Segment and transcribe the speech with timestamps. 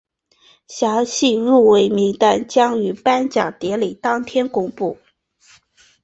[0.67, 4.97] 详细入围名单将于颁奖典礼当天公布。